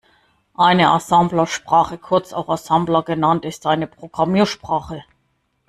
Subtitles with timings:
[0.55, 5.03] Eine Assemblersprache, kurz auch Assembler genannt, ist eine Programmiersprache.